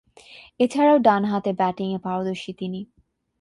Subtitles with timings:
[0.59, 2.79] এছাড়াও ডানহাতে ব্যাটিংয়ে পারদর্শী তিনি।